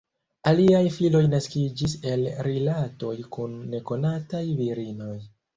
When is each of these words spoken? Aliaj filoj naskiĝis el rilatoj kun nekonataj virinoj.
Aliaj 0.51 0.79
filoj 0.93 1.21
naskiĝis 1.33 1.93
el 2.13 2.25
rilatoj 2.49 3.13
kun 3.37 3.55
nekonataj 3.75 4.45
virinoj. 4.65 5.15